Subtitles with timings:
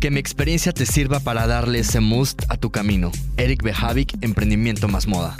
[0.00, 3.12] Que mi experiencia te sirva para darle ese must a tu camino.
[3.36, 5.36] Eric Behavik, Emprendimiento más Moda.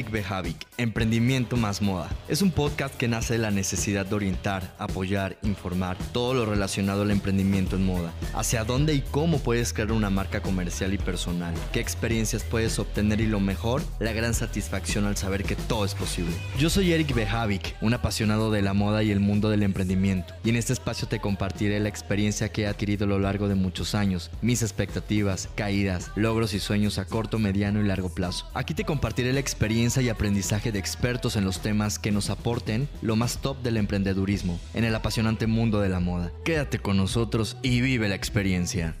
[0.00, 2.08] Eric Behavik, Emprendimiento más Moda.
[2.26, 7.02] Es un podcast que nace de la necesidad de orientar, apoyar, informar todo lo relacionado
[7.02, 8.10] al emprendimiento en moda.
[8.32, 11.52] Hacia dónde y cómo puedes crear una marca comercial y personal.
[11.74, 15.94] Qué experiencias puedes obtener y lo mejor, la gran satisfacción al saber que todo es
[15.94, 16.32] posible.
[16.58, 20.32] Yo soy Eric Behavik, un apasionado de la moda y el mundo del emprendimiento.
[20.44, 23.54] Y en este espacio te compartiré la experiencia que he adquirido a lo largo de
[23.54, 28.48] muchos años, mis expectativas, caídas, logros y sueños a corto, mediano y largo plazo.
[28.54, 32.88] Aquí te compartiré la experiencia y aprendizaje de expertos en los temas que nos aporten
[33.02, 36.30] lo más top del emprendedurismo en el apasionante mundo de la moda.
[36.44, 38.94] Quédate con nosotros y vive la experiencia.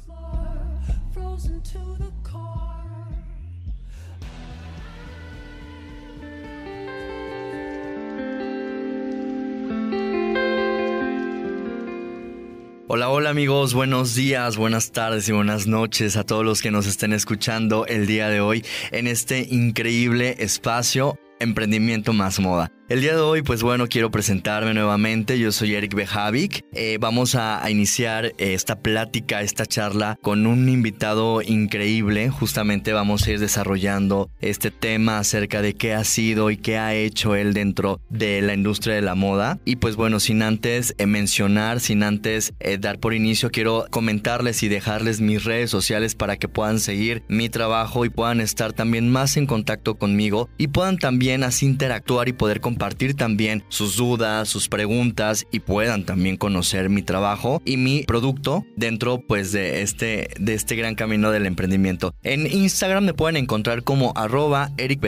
[12.92, 16.88] Hola, hola amigos, buenos días, buenas tardes y buenas noches a todos los que nos
[16.88, 22.72] estén escuchando el día de hoy en este increíble espacio Emprendimiento más Moda.
[22.90, 25.38] El día de hoy, pues bueno, quiero presentarme nuevamente.
[25.38, 26.64] Yo soy Eric Behavik.
[26.72, 32.30] Eh, vamos a, iniciar eh, esta plática, esta charla con un invitado increíble.
[32.30, 36.92] Justamente vamos a ir desarrollando este tema acerca de qué ha sido y qué ha
[36.92, 39.60] hecho él dentro de la industria de la moda.
[39.64, 44.68] Y pues bueno, sin antes eh, mencionar, sin antes dar por inicio, quiero comentarles y
[44.68, 49.36] dejarles mis redes sociales para que puedan seguir mi trabajo y puedan estar también más
[49.36, 54.48] en contacto conmigo y puedan también así interactuar y poder compartir compartir también sus dudas,
[54.48, 60.30] sus preguntas y puedan también conocer mi trabajo y mi producto dentro pues de este,
[60.40, 62.14] de este gran camino del emprendimiento.
[62.22, 65.06] En Instagram me pueden encontrar como arroba Eric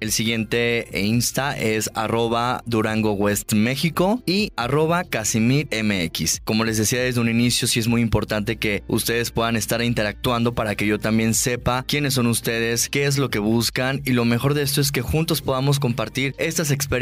[0.00, 6.42] El siguiente Insta es arroba Durango West México y arroba Casimir MX.
[6.44, 10.54] Como les decía desde un inicio, sí es muy importante que ustedes puedan estar interactuando
[10.54, 14.26] para que yo también sepa quiénes son ustedes, qué es lo que buscan y lo
[14.26, 16.97] mejor de esto es que juntos podamos compartir estas experiencias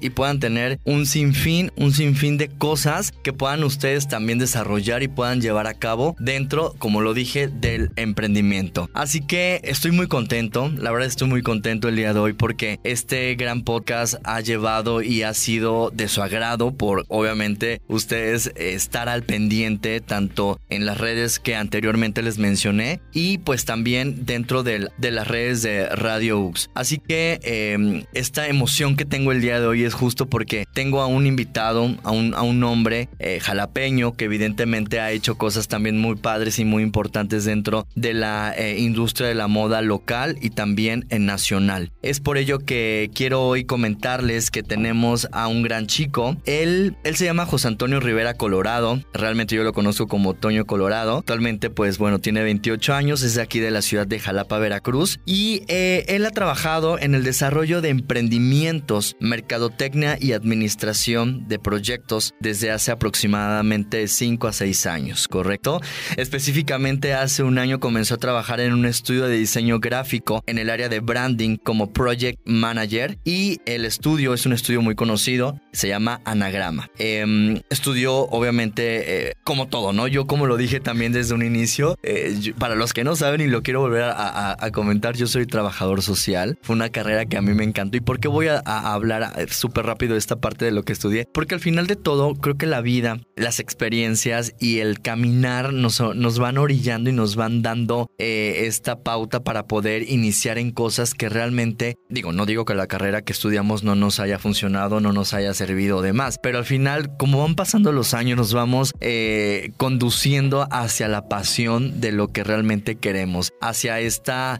[0.00, 5.08] y puedan tener un sinfín, un sinfín de cosas que puedan ustedes también desarrollar y
[5.08, 8.88] puedan llevar a cabo dentro, como lo dije, del emprendimiento.
[8.94, 12.78] Así que estoy muy contento, la verdad estoy muy contento el día de hoy porque
[12.84, 19.08] este gran podcast ha llevado y ha sido de su agrado por obviamente ustedes estar
[19.08, 24.88] al pendiente tanto en las redes que anteriormente les mencioné y pues también dentro de,
[25.00, 26.70] las redes de Radio UX.
[26.74, 31.00] Así que em, esta emoción que tengo el día de hoy es justo porque tengo
[31.00, 35.68] a un invitado, a un, a un hombre eh, jalapeño que evidentemente ha hecho cosas
[35.68, 40.36] también muy padres y muy importantes dentro de la eh, industria de la moda local
[40.40, 41.92] y también en nacional.
[42.02, 46.36] Es por ello que quiero hoy comentarles que tenemos a un gran chico.
[46.44, 49.00] Él, él se llama José Antonio Rivera Colorado.
[49.14, 51.18] Realmente yo lo conozco como Toño Colorado.
[51.18, 55.20] Actualmente pues bueno, tiene 28 años, es de aquí de la ciudad de Jalapa, Veracruz.
[55.24, 62.34] Y eh, él ha trabajado en el desarrollo de emprendimientos mercadotecnia y administración de proyectos
[62.40, 65.80] desde hace aproximadamente 5 a 6 años, ¿correcto?
[66.16, 70.68] Específicamente hace un año comenzó a trabajar en un estudio de diseño gráfico en el
[70.70, 75.88] área de branding como project manager y el estudio es un estudio muy conocido, se
[75.88, 76.90] llama Anagrama.
[76.98, 80.08] Em, estudió obviamente eh, como todo, ¿no?
[80.08, 83.46] Yo como lo dije también desde un inicio, eh, para los que no saben y
[83.46, 87.52] lo quiero volver a, comentar, yo soy trabajador social, fue una carrera que a mí
[87.52, 88.58] me encantó y por qué voy a
[89.02, 92.34] hablar eh, súper rápido esta parte de lo que estudié, porque al final de todo
[92.34, 97.34] creo que la vida, las experiencias y el caminar nos, nos van orillando y nos
[97.34, 102.64] van dando eh, esta pauta para poder iniciar en cosas que realmente, digo, no digo
[102.64, 106.38] que la carrera que estudiamos no nos haya funcionado, no nos haya servido de más,
[106.38, 112.00] pero al final, como van pasando los años, nos vamos eh, conduciendo hacia la pasión
[112.00, 114.58] de lo que realmente queremos, hacia esta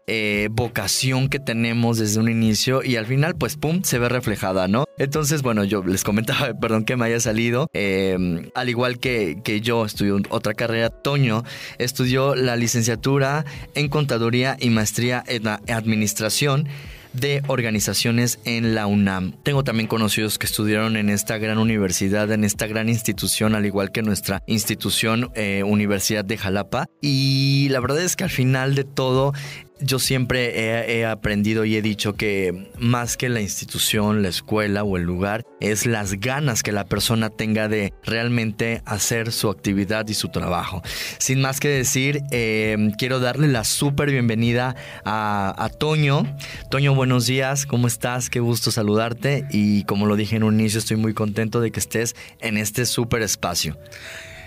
[0.50, 4.31] vocación que tenemos desde un inicio y al final, pues, pum, se ve reflejado
[4.99, 9.61] Entonces, bueno, yo les comentaba, perdón que me haya salido, em, al igual que, que
[9.61, 11.44] yo estudió otra carrera, Toño
[11.79, 13.44] estudió la licenciatura
[13.75, 16.69] en Contaduría y Maestría en Administración
[17.12, 19.32] de organizaciones en la UNAM.
[19.43, 23.93] Tengo también conocidos que estudiaron en esta gran universidad, en esta gran institución, al igual
[23.93, 26.87] que nuestra institución eh, Universidad de Jalapa.
[27.00, 29.32] Y la verdad es que al final de todo
[29.82, 34.96] yo siempre he, aprendido y he dicho que más que la institución, la escuela o
[34.96, 40.14] el lugar, es las ganas que la persona tenga de realmente hacer su actividad y
[40.14, 40.82] su trabajo.
[41.19, 46.25] Sin más que decir, eh, quiero darle la súper bienvenida a, a Toño.
[46.70, 48.31] Toño, buenos días, ¿cómo estás?
[48.31, 51.81] Qué gusto saludarte y como lo dije en un inicio, estoy muy contento de que
[51.81, 53.76] estés en este súper espacio.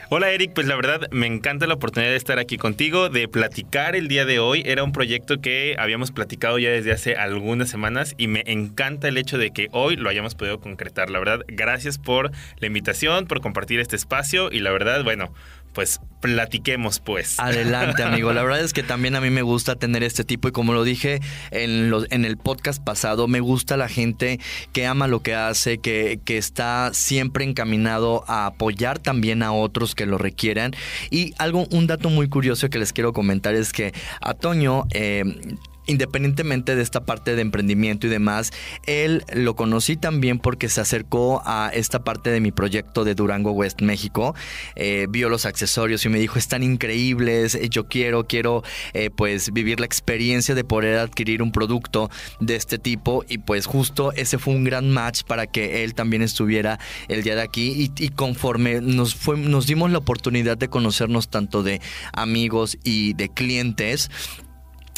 [0.10, 3.96] Hola Eric, pues la verdad me encanta la oportunidad de estar aquí contigo, de platicar
[3.96, 4.62] el día de hoy.
[4.64, 9.18] Era un proyecto que habíamos platicado ya desde hace algunas semanas y me encanta el
[9.18, 11.10] hecho de que hoy lo hayamos podido concretar.
[11.10, 12.30] La verdad, gracias por
[12.60, 15.34] la invitación, por compartir este espacio y la verdad, bueno,
[15.76, 17.40] pues platiquemos pues.
[17.40, 18.34] Adelante, amigo.
[18.34, 20.84] La verdad es que también a mí me gusta tener este tipo y como lo
[20.84, 21.20] dije
[21.52, 24.40] en, los, en el podcast pasado, me gusta la gente
[24.74, 29.94] que ama lo que hace, que, que está siempre encaminado a apoyar también a otros
[29.94, 30.72] que lo requieran.
[31.12, 34.86] Y algo, un dato muy curioso que les quiero comentar es que a Toño...
[34.92, 35.24] Eh,
[35.86, 38.52] independientemente de esta parte de emprendimiento y demás,
[38.86, 43.52] él lo conocí también porque se acercó a esta parte de mi proyecto de Durango
[43.52, 44.36] West México,
[44.76, 49.54] eh, vio los accesorios y me dijo, están increíbles, eh, yo quiero, quiero eh, pues
[49.54, 52.10] vivir la experiencia de poder adquirir un producto
[52.40, 56.22] de este tipo y pues justo ese fue un gran match para que él también
[56.22, 57.92] estuviera el día de aquí.
[57.98, 61.82] Y, conforme nos, fue, nos dimos la oportunidad de conocernos tanto de
[62.14, 64.10] amigos y de clientes,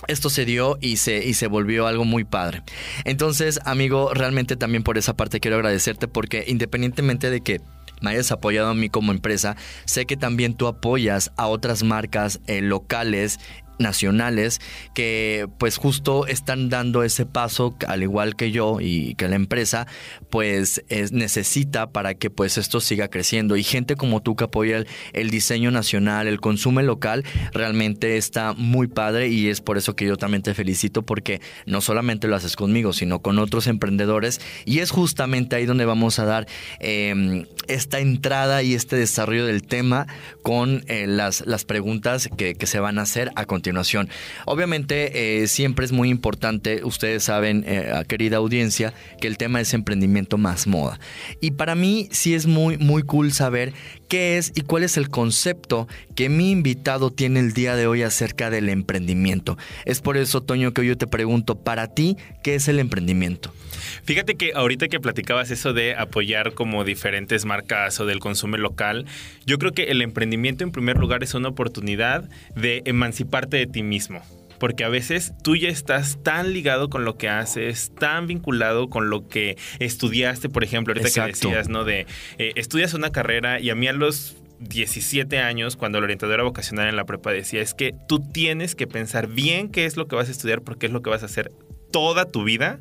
[0.08, 2.64] esto se dio y se, y se volvió algo muy padre.
[3.06, 7.62] Entonces, amigo, realmente también por esa parte quiero agradecerte porque independientemente de que
[8.02, 9.56] me hayas apoyado a mí como empresa,
[9.86, 13.40] sé que también tú apoyas a otras marcas eh, locales
[13.80, 14.60] nacionales
[14.94, 19.88] que pues justo están dando ese paso al igual que yo y que la empresa
[20.30, 23.56] pues necesita para que pues esto siga creciendo.
[23.58, 24.84] Y gente como tú que apoya
[25.14, 30.06] el, diseño nacional el consumo local realmente está muy padre y es por eso que
[30.06, 34.42] yo también te felicito porque no solamente lo haces conmigo sino con otros emprendedores.
[34.66, 36.48] Y es justamente ahí donde vamos a dar
[36.80, 40.08] em, esta entrada y este desarrollo del tema
[40.42, 43.67] con eh, las, las preguntas que, que se van a hacer a continuación
[44.46, 49.74] Obviamente eh, siempre es muy importante, ustedes saben, eh, querida audiencia, que el tema es
[49.74, 51.00] emprendimiento más moda.
[51.42, 53.74] Y para mí sí es muy, muy cool saber
[54.08, 58.04] qué es y cuál es el concepto que mi invitado tiene el día de hoy
[58.04, 59.58] acerca del emprendimiento.
[59.86, 63.54] Es por eso, Toño, que yo te pregunto, para ti, ¿qué es el emprendimiento?
[64.04, 69.06] Fíjate que ahorita que platicabas eso de apoyar como diferentes marcas o del consumo local,
[69.46, 73.84] yo creo que el emprendimiento en primer lugar es una oportunidad de emanciparte de ti
[73.84, 74.22] mismo
[74.60, 79.10] porque a veces tú ya estás tan ligado con lo que haces, tan vinculado con
[79.10, 81.84] lo que estudiaste, por ejemplo, ahorita que decías, ¿no?
[81.84, 82.08] De
[82.38, 86.90] eh, estudias una carrera y a mí a los 17 años, cuando la orientadora vocacional
[86.90, 90.16] en la prepa decía, es que tú tienes que pensar bien qué es lo que
[90.16, 91.52] vas a estudiar porque es lo que vas a hacer
[91.92, 92.80] toda tu vida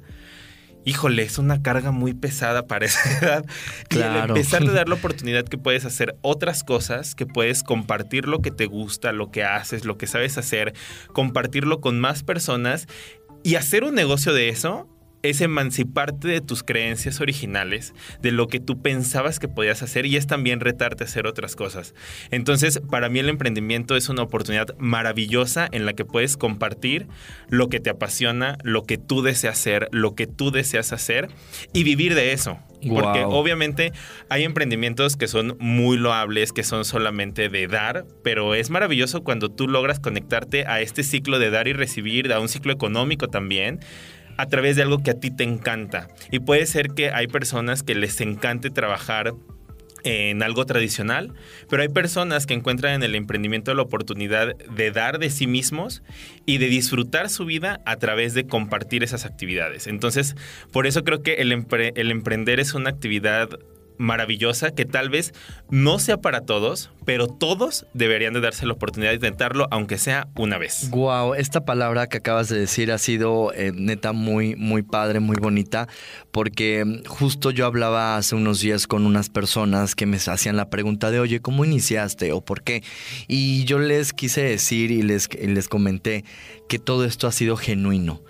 [0.86, 3.44] híjole, es una carga muy pesada para esa edad.
[3.88, 4.34] Claro.
[4.34, 8.40] Y empezar a dar la oportunidad que puedes hacer otras cosas, que puedes compartir lo
[8.40, 10.72] que te gusta, lo que haces, lo que sabes hacer,
[11.12, 12.86] compartirlo con más personas
[13.42, 14.88] y hacer un negocio de eso
[15.28, 20.16] es emanciparte de tus creencias originales, de lo que tú pensabas que podías hacer y
[20.16, 21.94] es también retarte a hacer otras cosas.
[22.30, 27.08] Entonces, para mí el emprendimiento es una oportunidad maravillosa en la que puedes compartir
[27.48, 31.28] lo que te apasiona, lo que tú deseas hacer, lo que tú deseas hacer
[31.72, 32.58] y vivir de eso.
[32.88, 33.92] Porque obviamente
[34.28, 39.50] hay emprendimientos que son muy loables, que son solamente de dar, pero es maravilloso cuando
[39.50, 43.80] tú logras conectarte a este ciclo de dar y recibir, a un ciclo económico también,
[44.36, 46.08] a través de algo que a ti te encanta.
[46.30, 49.34] Y puede ser que hay personas que les encante trabajar
[50.06, 51.34] en algo tradicional,
[51.68, 56.02] pero hay personas que encuentran en el emprendimiento la oportunidad de dar de sí mismos
[56.44, 59.88] y de disfrutar su vida a través de compartir esas actividades.
[59.88, 60.36] Entonces,
[60.70, 61.52] por eso creo que el,
[61.96, 63.48] el emprender es una actividad
[63.98, 65.32] maravillosa que tal vez
[65.70, 70.28] no sea para todos, pero todos deberían de darse la oportunidad de intentarlo, aunque sea
[70.36, 70.90] una vez.
[70.90, 75.36] Wow, esta palabra que acabas de decir ha sido eh, neta muy, muy padre, muy
[75.36, 75.88] bonita,
[76.30, 81.10] porque justo yo hablaba hace unos días con unas personas que me hacían la pregunta
[81.10, 82.82] de, oye, ¿cómo iniciaste o por qué?
[83.28, 86.24] Y yo les quise decir y les, les comenté
[86.68, 88.20] que todo esto ha sido genuino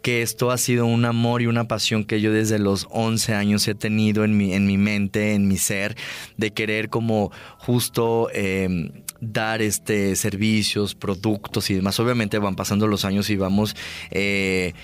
[0.00, 3.66] que esto ha sido un amor y una pasión que yo desde los 11 años
[3.68, 5.96] he tenido en mi, en mi mente, en mi ser,
[6.36, 8.28] de querer como justo...
[8.32, 11.98] Em, dar este servicios, productos y demás.
[12.00, 13.74] Obviamente van pasando los años y vamos
[14.10, 14.74] eh,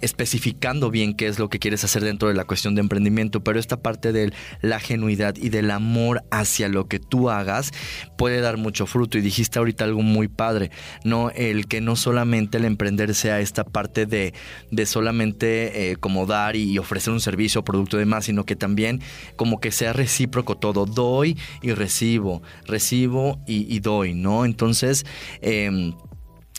[0.00, 3.58] especificando bien qué es lo que quieres hacer dentro de la cuestión de emprendimiento, pero
[3.58, 7.72] esta parte de la genuidad y del amor hacia lo que tú hagas
[8.16, 9.18] puede dar mucho fruto.
[9.18, 10.70] Y dijiste ahorita algo muy padre,
[11.04, 11.30] ¿no?
[11.30, 14.34] El que no solamente el emprender sea esta parte de,
[14.70, 19.00] de solamente eh, como dar y ofrecer un servicio producto de más, sino que también
[19.36, 20.86] como que sea recíproco todo.
[20.86, 24.44] Doy y recibo, recibo y, y doy, ¿no?
[24.44, 25.04] Entonces,
[25.40, 25.92] eh,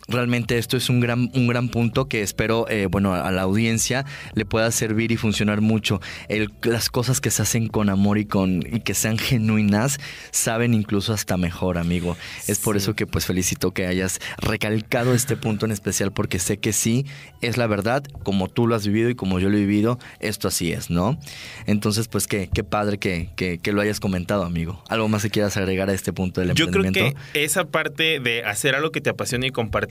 [0.08, 4.06] realmente esto es un gran, un gran punto que espero, eh, bueno, a la audiencia
[4.34, 6.02] le pueda servir y funcionar mucho.
[6.64, 10.00] las cosas que se hacen con amor y, con, y que sean genuinas
[10.32, 12.18] saben incluso hasta mejor, amigo.
[12.48, 16.58] Es por eso que pues felicito que hayas recalcado este punto en especial porque sé
[16.58, 17.06] que sí,
[17.42, 20.48] es la verdad, como tú lo has vivido y como yo lo he vivido, esto
[20.48, 21.18] así es, ¿no?
[21.66, 24.84] Entonces, pues qué, qué padre que, que, lo hayas comentado, amigo.
[24.90, 27.00] ¿Algo más que quieras agregar a este punto del emprendimiento?
[27.00, 29.91] Yo creo que esa parte de hacer algo que te apasiona y compartir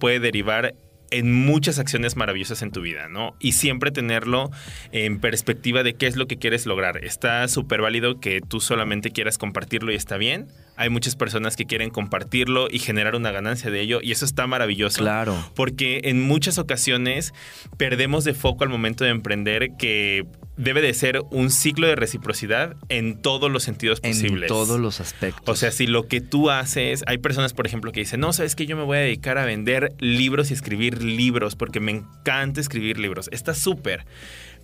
[0.00, 0.74] puede derivar
[1.10, 3.36] en muchas acciones maravillosas en tu vida, ¿no?
[3.38, 4.50] Y siempre tenerlo
[4.90, 7.04] en perspectiva de qué es lo que quieres lograr.
[7.04, 10.48] Está súper válido que tú solamente quieras compartirlo y está bien.
[10.76, 14.46] Hay muchas personas que quieren compartirlo y generar una ganancia de ello y eso está
[14.46, 14.98] maravilloso.
[14.98, 15.36] Claro.
[15.54, 17.32] Porque en muchas ocasiones
[17.76, 20.26] perdemos de foco al momento de emprender que
[20.56, 24.42] debe de ser un ciclo de reciprocidad en todos los sentidos posibles.
[24.42, 25.48] En todos los aspectos.
[25.48, 28.54] O sea, si lo que tú haces, hay personas, por ejemplo, que dicen, no, sabes
[28.54, 32.60] que yo me voy a dedicar a vender libros y escribir libros porque me encanta
[32.60, 33.28] escribir libros.
[33.32, 34.04] Está súper.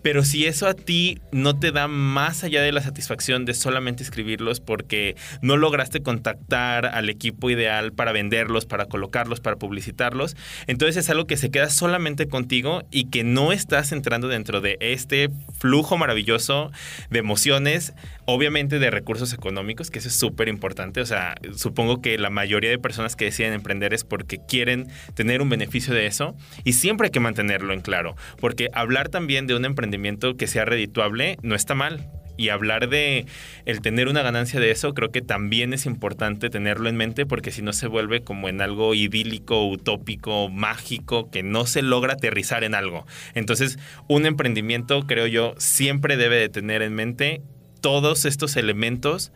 [0.02, 4.02] Pero si eso a ti no te da más allá de la satisfacción de solamente
[4.02, 10.96] escribirlos porque no lograste contactar al equipo ideal para venderlos, para colocarlos, para publicitarlos, entonces
[10.96, 15.30] es algo que se queda solamente contigo y que no estás entrando dentro de este
[15.58, 16.70] flujo maravilloso
[17.10, 21.00] de emociones, obviamente de recursos económicos, que eso es súper importante.
[21.00, 25.42] O sea, supongo que la mayoría de personas que deciden emprender es porque quieren tener
[25.42, 26.34] un beneficio de eso
[26.64, 30.64] y siempre hay que mantenerlo en claro, porque hablar también de un emprendimiento que sea
[30.64, 32.08] redituable no está mal.
[32.36, 33.26] Y hablar de
[33.66, 37.50] el tener una ganancia de eso, creo que también es importante tenerlo en mente porque
[37.50, 42.64] si no se vuelve como en algo idílico, utópico, mágico, que no se logra aterrizar
[42.64, 43.06] en algo.
[43.34, 47.42] Entonces, un emprendimiento, creo yo, siempre debe de tener en mente
[47.80, 49.32] todos estos elementos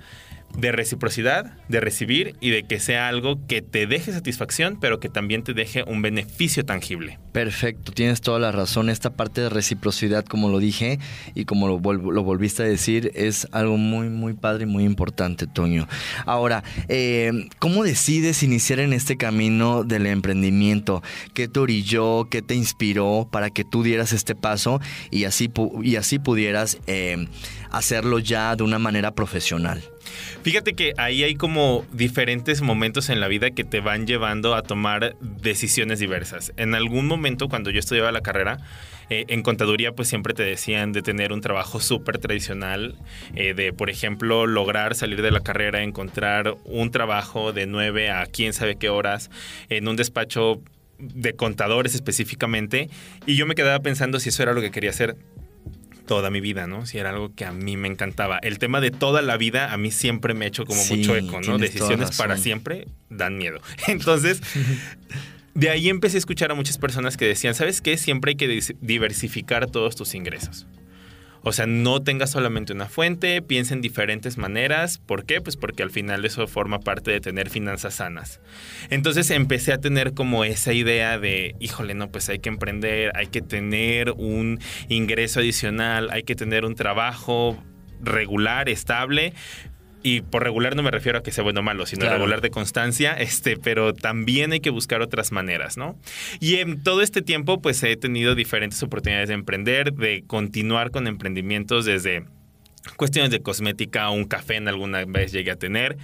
[0.56, 5.08] de reciprocidad, de recibir y de que sea algo que te deje satisfacción, pero que
[5.08, 7.18] también te deje un beneficio tangible.
[7.32, 8.88] Perfecto, tienes toda la razón.
[8.88, 11.00] Esta parte de reciprocidad, como lo dije
[11.34, 15.88] y como lo, volviste a decir, es algo muy, muy padre y muy importante, Toño.
[16.24, 21.02] Ahora, eh, ¿cómo decides iniciar en este camino del emprendimiento?
[21.34, 22.28] ¿Qué te orilló?
[22.30, 25.50] ¿Qué te inspiró para que tú dieras este paso y así,
[25.82, 27.26] y así pudieras eh,
[27.76, 29.83] hacerlo ya de una manera profesional?
[30.43, 34.62] Fíjate que ahí hay como diferentes momentos en la vida que te van llevando a
[34.62, 36.52] tomar decisiones diversas.
[36.57, 38.59] En algún momento cuando yo estudiaba la carrera,
[39.11, 42.97] eh, en contaduría pues siempre te decían de tener un trabajo súper tradicional,
[43.35, 48.26] eh, de por ejemplo lograr salir de la carrera, encontrar un trabajo de 9 a
[48.26, 49.31] quién sabe qué horas
[49.69, 50.61] en un despacho
[50.99, 52.88] de contadores específicamente
[53.26, 55.16] y yo me quedaba pensando si eso era lo que quería hacer
[56.06, 56.87] toda mi vida, ¿no?
[56.87, 58.38] Si era algo que a mí me encantaba.
[58.38, 61.40] El tema de toda la vida a mí siempre me ha hecho como mucho eco,
[61.40, 61.58] ¿no?
[61.58, 63.61] Decisiones para siempre dan miedo.
[63.88, 64.40] Entonces,
[65.54, 67.96] de ahí empecé a escuchar a muchas personas que decían, ¿sabes qué?
[67.96, 70.66] Siempre hay que diversificar todos tus ingresos.
[71.44, 74.98] O sea, no tengas solamente una fuente, piensa en diferentes maneras.
[74.98, 75.40] ¿Por qué?
[75.42, 78.40] Pues porque al final eso forma parte de tener finanzas sanas.
[78.88, 83.26] Entonces empecé a tener como esa idea de, híjole, no, pues hay que emprender, hay
[83.26, 84.58] que tener un
[84.88, 87.62] ingreso adicional, hay que tener un trabajo
[88.00, 89.34] regular, estable,
[90.04, 92.50] y por regular no me refiero a que sea bueno o malo, sino regular de
[92.50, 95.99] constancia, este, pero también hay que buscar otras maneras, ¿no?
[96.40, 101.06] Y en todo este tiempo, pues he tenido diferentes oportunidades de emprender, de continuar con
[101.06, 102.26] emprendimientos desde
[102.96, 105.96] cuestiones de cosmética, un café en alguna vez llegué a tener.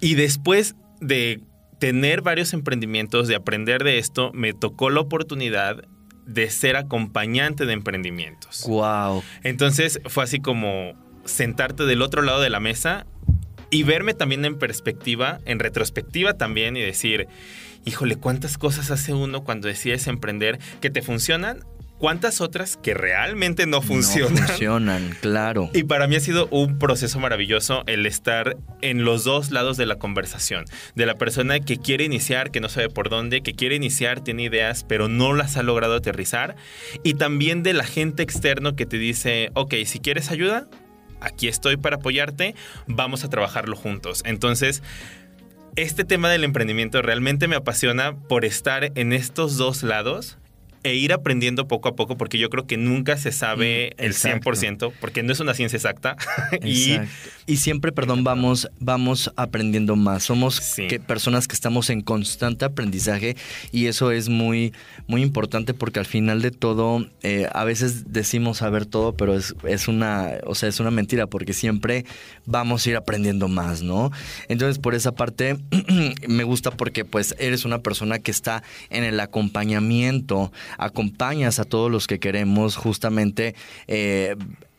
[0.00, 1.40] Y después de
[1.80, 5.82] tener varios emprendimientos, de aprender de esto, me tocó la oportunidad
[6.26, 8.64] de ser acompañante de emprendimientos.
[8.68, 9.24] Wow.
[9.42, 13.04] Entonces fue así como sentarte del otro lado de la mesa
[13.70, 17.26] y verme también en perspectiva, en retrospectiva también y decir,
[17.84, 21.64] híjole, ¿cuántas cosas hace uno cuando decides emprender que te funcionan?
[21.98, 24.34] ¿Cuántas otras que realmente no funcionan?
[24.34, 25.70] No funcionan, claro.
[25.72, 29.86] Y para mí ha sido un proceso maravilloso el estar en los dos lados de
[29.86, 30.66] la conversación.
[30.94, 34.42] De la persona que quiere iniciar, que no sabe por dónde, que quiere iniciar, tiene
[34.42, 36.56] ideas, pero no las ha logrado aterrizar.
[37.02, 40.68] Y también de la gente externo que te dice, ok, si quieres ayuda,
[41.20, 42.54] aquí estoy para apoyarte,
[42.86, 44.22] vamos a trabajarlo juntos.
[44.24, 44.82] Entonces,
[45.76, 50.38] este tema del emprendimiento realmente me apasiona por estar en estos dos lados
[50.82, 54.10] e ir aprendiendo poco a poco, porque yo creo que nunca se sabe Mm, el
[54.12, 54.50] exacto.
[54.50, 56.16] 100%, porque no es una ciencia exacta.
[56.64, 56.96] y
[57.48, 60.24] y siempre, perdón, vamos, vamos aprendiendo más.
[60.24, 60.88] Somos Sí.
[60.88, 63.36] que, personas que estamos en constante aprendizaje
[63.70, 64.72] y eso es muy,
[65.06, 69.54] muy importante porque al final de todo, eh, a veces decimos saber todo, pero es,
[69.64, 72.04] es una, o sea, es una mentira porque siempre
[72.46, 74.10] vamos a ir aprendiendo más, ¿no?
[74.48, 75.56] Entonces, por esa parte,
[76.28, 81.90] me gusta porque pues eres una persona que está en el acompañamiento, acompañas a todos
[81.90, 83.54] los que queremos justamente
[83.86, 84.36] eh,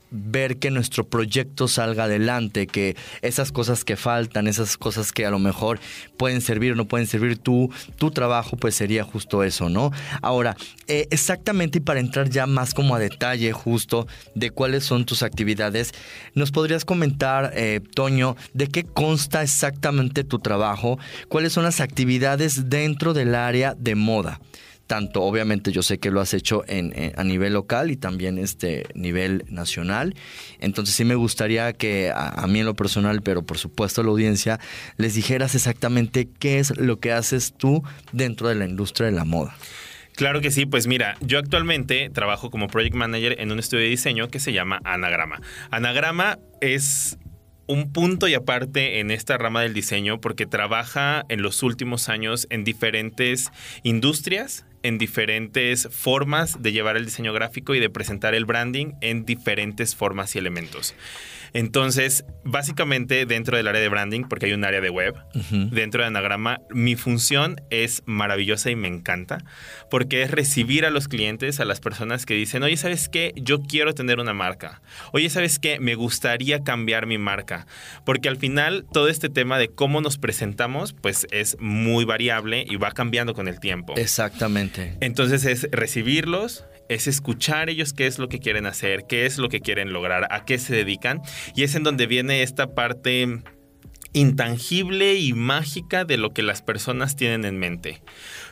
[0.10, 5.32] ver que nuestro proyecto salga adelante, que esas cosas que faltan, esas cosas que a
[5.32, 5.80] lo mejor
[6.18, 9.92] pueden servir o no pueden servir, tu, tu trabajo pues sería justo eso, ¿no?
[10.22, 10.56] Ahora,
[10.88, 15.24] eh, exactamente y para entrar ya más como a detalle justo de cuáles son tus
[15.24, 15.94] actividades,
[16.34, 20.98] ¿nos podrías comentar, eh, Toño, de qué consta exactamente tu trabajo?
[21.28, 24.40] ¿Cuáles son las actividades dentro del área de moda?
[24.88, 28.86] Tanto obviamente yo sé que lo has hecho en, a nivel local y también este
[28.96, 30.16] nivel nacional.
[30.60, 34.04] Entonces sí me gustaría que a, a mí en lo personal, pero por supuesto a
[34.04, 34.60] la audiencia,
[34.98, 39.26] les dijeras exactamente qué es lo que haces tú dentro de la industria de la
[39.26, 39.56] moda.
[40.18, 43.90] Claro que sí, pues mira, yo actualmente trabajo como project manager en un estudio de
[43.90, 45.42] diseño que se llama Anagrama.
[45.70, 47.20] Anagrama es
[47.68, 52.48] un punto y aparte en esta rama del diseño porque trabaja en los últimos años
[52.50, 53.52] en diferentes
[53.84, 59.26] industrias, en diferentes formas de llevar el diseño gráfico y de presentar el branding en
[59.26, 60.96] diferentes formas y elementos.
[61.54, 65.16] Entonces, básicamente dentro del área de branding, porque hay un área de web,
[65.72, 69.40] dentro de Anagrama, mi función es maravillosa y me encanta,
[69.90, 73.34] porque es recibir a los clientes, a las personas que dicen, oye, ¿sabes qué?
[73.36, 74.82] Yo quiero tener una marca.
[75.12, 75.80] Oye, ¿sabes qué?
[75.80, 77.68] Me gustaría cambiar mi marca.
[78.06, 82.76] Porque al final todo este tema de cómo nos presentamos, pues es muy variable y
[82.78, 83.94] va cambiando con el tiempo.
[83.98, 84.98] Exactamente.
[85.02, 89.50] Entonces es recibirlos, es escuchar ellos qué es lo que quieren hacer, qué es lo
[89.50, 91.22] que quieren lograr, a qué se dedican.
[91.56, 93.42] Y es en donde viene esta parte
[94.14, 98.02] intangible y mágica de lo que las personas tienen en mente.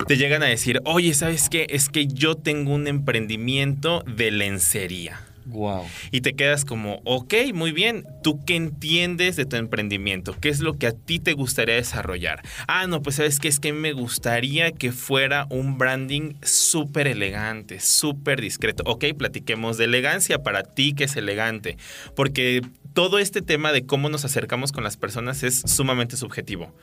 [0.07, 1.67] Te llegan a decir, oye, ¿sabes qué?
[1.69, 5.21] Es que yo tengo un emprendimiento de lencería.
[5.45, 5.85] Wow.
[6.11, 10.35] Y te quedas como, ok, muy bien, ¿tú qué entiendes de tu emprendimiento?
[10.39, 12.41] ¿Qué es lo que a ti te gustaría desarrollar?
[12.67, 17.79] Ah, no, pues sabes que es que me gustaría que fuera un branding súper elegante,
[17.79, 18.83] súper discreto.
[18.87, 21.77] Ok, platiquemos de elegancia para ti que es elegante,
[22.15, 22.61] porque
[22.93, 26.73] todo este tema de cómo nos acercamos con las personas es sumamente subjetivo.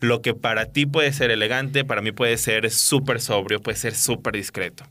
[0.00, 3.94] Lo que para ti puede ser elegante, para mí puede ser súper sobrio, puede ser
[3.94, 4.84] súper discreto.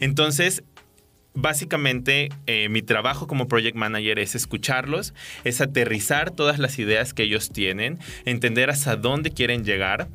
[0.00, 0.64] Entonces,
[1.34, 5.14] Básicamente, eh, mi trabajo como project manager es escucharlos,
[5.44, 10.08] es aterrizar todas las ideas que ellos tienen, entender hasta dónde quieren llegar.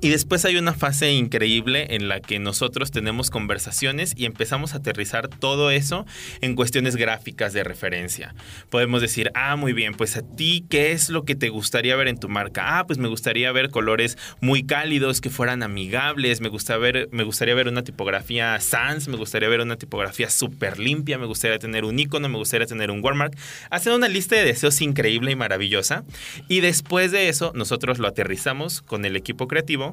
[0.00, 4.76] Y después hay una fase increíble en la que nosotros tenemos conversaciones y empezamos a
[4.76, 6.06] aterrizar todo eso
[6.40, 8.32] en cuestiones gráficas de referencia.
[8.70, 12.06] Podemos decir, ah, muy bien, pues a ti, ¿qué es lo que te gustaría ver
[12.06, 12.78] en tu marca?
[12.78, 17.24] Ah, pues me gustaría ver colores muy cálidos, que fueran amigables, me, gusta ver, me
[17.24, 21.84] gustaría ver una tipografía sans, me gustaría ver una tipografía súper limpia, me gustaría tener
[21.84, 23.36] un icono, me gustaría tener un watermark.
[23.70, 26.04] Hacen una lista de deseos increíble y maravillosa.
[26.46, 29.87] Y después de eso, nosotros lo aterrizamos con el equipo creativo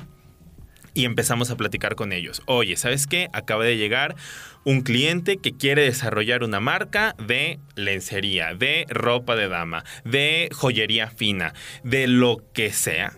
[0.95, 2.41] y empezamos a platicar con ellos.
[2.47, 3.29] Oye, ¿sabes qué?
[3.33, 4.15] Acaba de llegar
[4.63, 11.11] un cliente que quiere desarrollar una marca de lencería, de ropa de dama, de joyería
[11.11, 11.53] fina,
[11.83, 13.13] de lo que sea.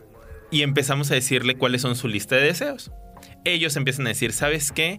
[0.52, 2.92] Y empezamos a decirle cuáles son su lista de deseos.
[3.46, 4.98] Ellos empiezan a decir, ¿sabes qué?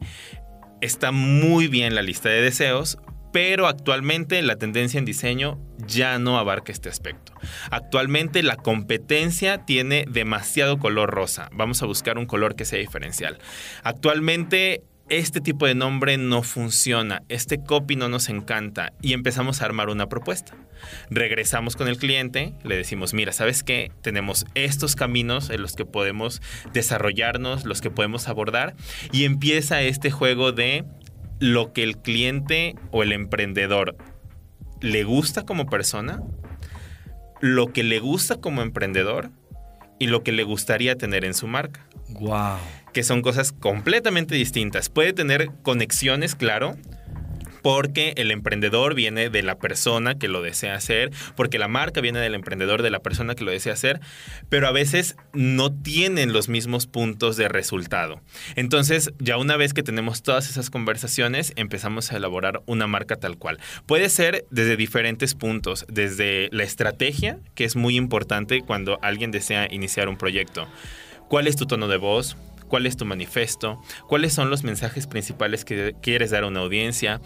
[0.81, 2.99] Está muy bien la lista de deseos,
[3.33, 7.33] pero actualmente la tendencia en diseño ya no abarca este aspecto.
[7.71, 11.49] Actualmente la competencia tiene demasiado color rosa.
[11.53, 13.39] Vamos a buscar un color que sea diferencial.
[13.83, 19.65] Actualmente este tipo de nombre no funciona, este copy no nos encanta y empezamos a
[19.65, 20.55] armar una propuesta.
[21.09, 23.91] Regresamos con el cliente, le decimos, mira, ¿sabes qué?
[24.03, 26.43] Tenemos estos caminos en los que podemos
[26.75, 28.77] desarrollarnos, los que podemos abordar
[29.11, 30.85] y empieza este juego de
[31.39, 33.97] lo que el cliente o el emprendedor
[34.81, 36.23] le gusta como persona,
[37.41, 39.31] lo que le gusta como emprendedor
[39.99, 42.59] y lo que le gustaría tener en su marca Wow.
[42.93, 44.89] que son cosas completamente distintas.
[44.89, 46.77] Puede tener conexiones, claro,
[47.69, 52.19] porque el emprendedor viene de la persona que lo desea hacer, porque la marca viene
[52.19, 54.01] del emprendedor de la persona que lo desea hacer,
[54.49, 58.23] pero a veces no tienen los mismos puntos de resultado.
[58.57, 63.37] Entonces, ya una vez que tenemos todas esas conversaciones, empezamos a elaborar una marca tal
[63.37, 63.59] cual.
[63.85, 69.69] Puede ser desde diferentes puntos, desde la estrategia, que es muy importante cuando alguien desea
[69.71, 70.67] iniciar un proyecto.
[71.29, 72.35] ¿Cuál es tu tono de voz?
[72.69, 77.21] Cuál es tu manifiesto, cuáles son los mensajes principales que quieres dar a una audiencia,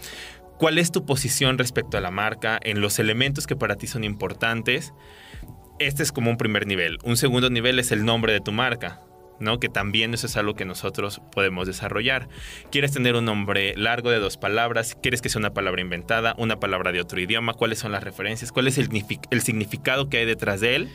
[0.57, 4.03] cuál es tu posición respecto a la marca, en los elementos que para ti son
[4.03, 4.93] importantes.
[5.79, 6.99] Este es como un primer nivel.
[7.03, 9.01] Un segundo nivel es el nombre de tu marca.
[9.39, 9.59] ¿no?
[9.59, 12.29] Que también eso es algo que nosotros podemos desarrollar.
[12.71, 14.95] ¿Quieres tener un nombre largo de dos palabras?
[15.01, 16.33] ¿Quieres que sea una palabra inventada?
[16.37, 17.53] ¿Una palabra de otro idioma?
[17.53, 18.51] ¿Cuáles son las referencias?
[18.51, 20.89] ¿Cuál es el significado que hay detrás de él?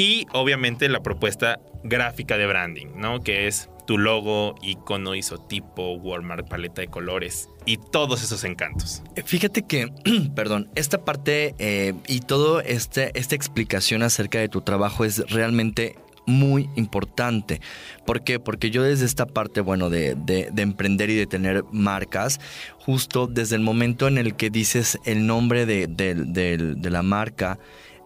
[0.00, 3.20] Y obviamente la propuesta gráfica de branding, ¿no?
[3.20, 9.02] Que es tu logo, icono, isotipo, Walmart, paleta de colores y todos esos encantos.
[9.14, 9.92] Eh, fíjate que,
[10.34, 15.96] perdón, esta parte eh, y toda este, esta explicación acerca de tu trabajo es realmente
[16.24, 17.60] muy importante.
[18.06, 18.40] ¿Por qué?
[18.40, 20.16] Porque yo desde esta parte, bueno, de,
[20.56, 22.40] emprender y de tener marcas,
[22.78, 27.58] justo desde el momento en el que dices el nombre de, de la marca,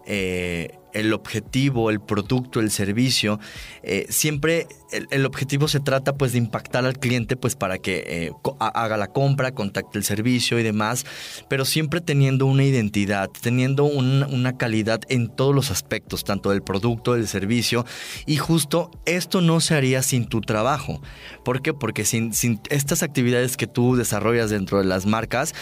[0.07, 3.39] eh, el objetivo, el producto, el servicio,
[3.83, 8.31] eh, siempre el, objetivo se trata pues de impactar al cliente pues para que eh,
[8.59, 11.05] haga la compra, contacte el servicio y demás,
[11.49, 17.13] pero siempre teniendo una identidad, teniendo una calidad en todos los aspectos, tanto del producto,
[17.13, 17.85] del servicio,
[18.25, 21.01] y justo esto no se haría sin tu trabajo.
[21.43, 21.73] ¿Por qué?
[21.73, 25.53] Porque sin, sin estas actividades que tú desarrollas dentro de las marcas,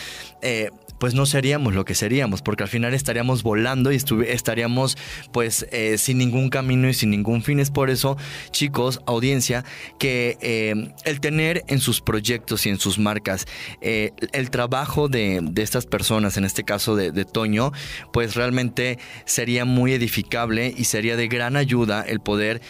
[0.42, 0.70] eh,
[1.04, 4.98] pues no seríamos lo que seríamos, porque al final estaríamos volando y estaríamos
[5.34, 7.60] pues eh, sin ningún camino y sin ningún fin.
[7.60, 8.16] Es por eso,
[8.52, 9.66] chicos, audiencia,
[10.00, 13.48] que eh, el tener en sus proyectos y en sus marcas
[13.82, 17.74] eh, el trabajo de, estas personas, en este caso de, de, Toño,
[18.14, 22.62] pues realmente sería muy edificable y sería de gran ayuda el poder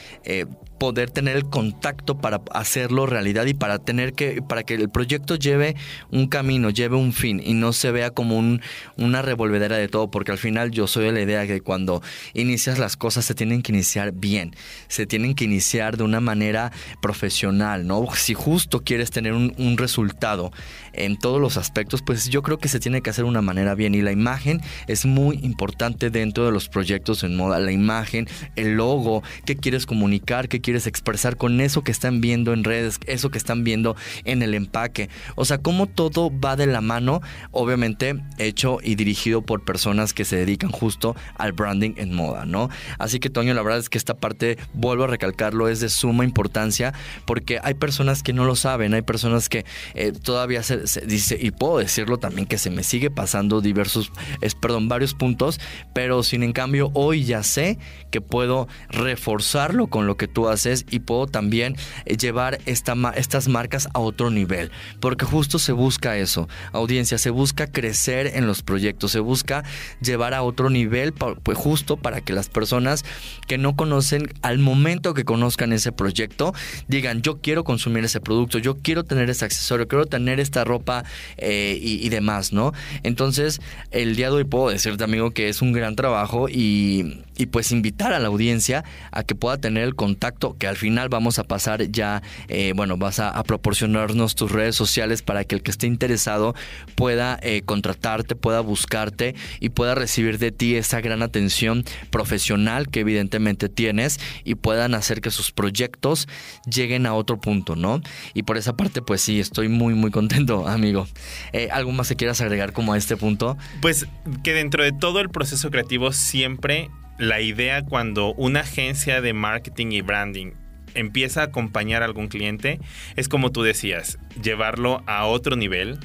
[0.77, 5.35] poder tener el contacto para hacerlo realidad y para tener que, para que el proyecto
[5.35, 5.75] lleve
[6.11, 8.61] un camino, lleve un fin y no se vea como un,
[8.97, 12.01] una revolvedera de todo, porque al final yo soy de la idea que cuando
[12.33, 14.55] inicias las cosas se tienen que iniciar bien,
[14.87, 18.07] se tienen que iniciar de una manera profesional, ¿no?
[18.15, 20.51] Si justo quieres tener un, resultado
[20.93, 23.73] en todos los aspectos, pues yo creo que se tiene que hacer de una manera
[23.73, 28.27] bien y la imagen es muy importante dentro de los proyectos en moda, la imagen,
[28.55, 32.99] el logo, qué quieres comunicar, qué quieres expresar con eso que están viendo en redes,
[33.05, 33.95] eso que están viendo
[34.25, 35.09] en el empaque.
[35.35, 37.21] O sea, cómo todo va de la mano,
[37.51, 42.69] obviamente hecho y dirigido por personas que se dedican justo al branding en moda, ¿no?
[42.97, 46.23] Así que Toño, la verdad es que esta parte, vuelvo a recalcarlo, es de suma
[46.23, 46.93] importancia
[47.25, 51.51] porque hay personas que no lo saben, hay personas que eh, todavía se, dice, y
[51.51, 54.11] puedo decirlo también, que se me sigue pasando diversos,
[54.59, 55.59] perdón, varios puntos,
[55.93, 57.77] pero sin en cambio hoy ya sé
[58.11, 63.47] que puedo reforzarlo con lo que tú haces y puedo también eh, llevar esta, estas
[63.47, 64.71] marcas a otro nivel.
[64.99, 69.63] Porque justo se busca eso, audiencia, se busca crecer en los proyectos, se busca
[70.01, 73.03] llevar a otro nivel, pues justo para que las personas
[73.47, 76.53] que no conocen, al momento que conozcan ese proyecto,
[76.87, 81.03] digan, yo quiero consumir ese producto, yo quiero tener ese accesorio, quiero tener esta ropa
[81.37, 82.73] eh, y, demás, ¿no?
[83.03, 83.61] Entonces,
[83.91, 88.13] el día de hoy puedo decirte, amigo, que es un gran trabajo y pues invitar
[88.13, 91.89] a la audiencia a que pueda tener el contacto que al final vamos a pasar
[91.89, 96.55] ya, eh, bueno, vas a, proporcionarnos tus redes sociales para que el que esté interesado
[96.95, 103.01] pueda eh, contratarte, pueda buscarte y pueda recibir de ti esa gran atención profesional que
[103.01, 106.27] evidentemente tienes y puedan hacer que sus proyectos
[106.65, 108.01] lleguen a otro punto, ¿no?
[108.33, 111.07] Y por esa parte, pues sí, estoy muy, muy contento, amigo.
[111.51, 113.57] Eh, ¿Algo más que quieras agregar como a este punto?
[113.81, 114.07] Pues
[114.43, 119.91] que dentro de todo el proceso creativo siempre la idea cuando una agencia de marketing
[119.91, 120.53] y branding
[120.95, 122.79] empieza a acompañar a algún cliente
[123.15, 125.99] es como tú decías, llevarlo a otro nivel,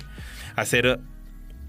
[0.56, 1.00] hacer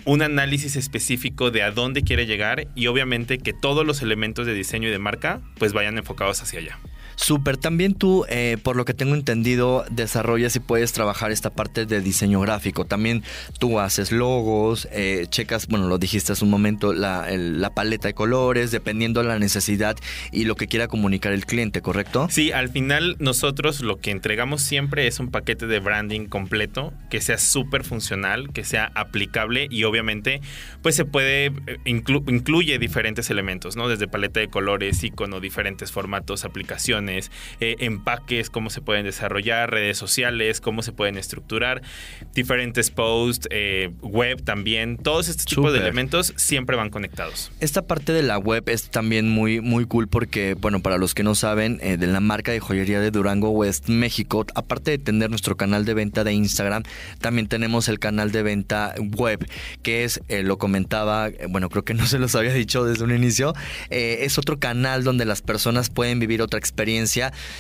[0.05, 4.53] un análisis específico de a dónde quiere llegar y obviamente que todos los elementos de
[4.53, 6.79] diseño y de marca pues vayan enfocados hacia allá.
[7.19, 11.85] Súper, también tú, eh, por lo que tengo entendido, desarrollas y puedes trabajar esta parte
[11.85, 12.85] de diseño gráfico.
[12.85, 13.23] También
[13.59, 17.27] tú haces logos, eh, checas, bueno, lo dijiste hace un momento, la,
[17.75, 19.97] paleta de colores, dependiendo de la necesidad
[20.31, 22.27] y lo que quiera comunicar el cliente, ¿correcto?
[22.31, 27.19] Sí, al final nosotros lo que entregamos siempre es un paquete de branding completo, que
[27.19, 30.39] sea súper funcional, que sea aplicable y obviamente
[30.81, 33.89] pues se puede, eh, incluye diferentes elementos, ¿no?
[33.89, 39.97] Desde paleta de colores, icono, diferentes formatos, aplicaciones eh, empaques, cómo se pueden desarrollar, redes
[39.97, 41.81] sociales, cómo se pueden estructurar,
[42.33, 47.51] diferentes posts, eh, web también, todos estos tipos de elementos siempre van conectados.
[47.59, 51.23] Esta parte de la web es también muy, muy cool porque, bueno, para los que
[51.23, 55.29] no saben, eh, de la marca de joyería de Durango West México, aparte de tener
[55.29, 56.83] nuestro canal de venta de Instagram,
[57.19, 59.47] también tenemos el canal de venta web,
[59.83, 63.53] que es, lo comentaba, bueno, creo que no se los había dicho desde un inicio,
[63.89, 66.98] es otro canal donde las personas pueden vivir otra experiencia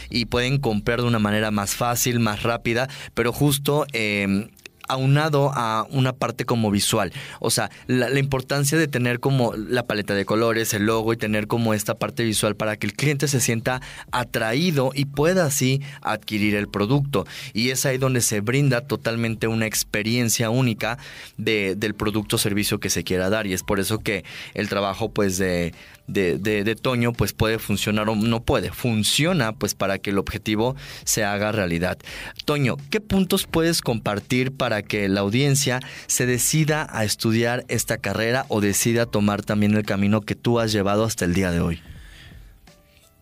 [0.09, 4.49] y pueden comprar de una manera más fácil, más rápida, pero justo eh,
[4.89, 7.13] aunado a una parte como visual.
[7.39, 11.47] O sea, la, importancia de tener como la paleta de colores, el logo y tener
[11.47, 16.55] como esta parte visual para que el cliente se sienta atraído y pueda así adquirir
[16.55, 17.25] el producto.
[17.53, 20.97] Y es ahí donde se brinda totalmente una experiencia única
[21.37, 23.47] de, del producto o servicio que se quiera dar.
[23.47, 24.25] Y es por eso que
[24.55, 25.73] el trabajo pues de,
[26.09, 28.71] de, de, Toño pues puede funcionar o no puede.
[28.71, 31.97] Funciona pues para que el objetivo se haga realidad.
[32.45, 38.45] Toño, ¿qué puntos puedes compartir para que la audiencia se decida a estudiar esta carrera
[38.49, 41.81] o decida tomar también el camino que tú has llevado hasta el día de hoy?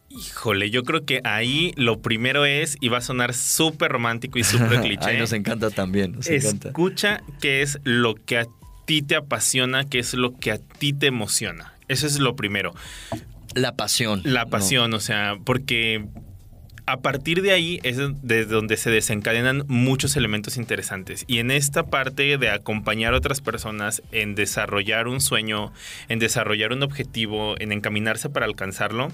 [0.09, 4.43] Híjole, yo creo que ahí lo primero es, y va a sonar súper romántico y
[4.43, 5.11] súper cliché.
[5.11, 6.13] Ay, nos encanta también.
[6.13, 8.47] Nos escucha qué es lo que a
[8.85, 11.76] ti te apasiona, qué es lo que a ti te emociona.
[11.87, 12.73] Eso es lo primero.
[13.55, 14.21] La pasión.
[14.23, 16.05] La pasión, o sea, porque
[16.87, 21.25] a partir de ahí es desde donde se desencadenan muchos elementos interesantes.
[21.27, 25.73] Y en esta parte de acompañar a otras personas en desarrollar un sueño,
[26.07, 29.09] en desarrollar un objetivo, en encaminarse para alcanzarlo,